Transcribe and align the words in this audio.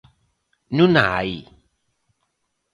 Non 0.77 0.91
a 1.03 1.05
hai. 1.13 1.33